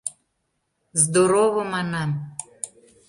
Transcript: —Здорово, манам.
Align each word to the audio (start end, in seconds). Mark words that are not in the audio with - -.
—Здорово, 1.01 1.61
манам. 1.73 2.11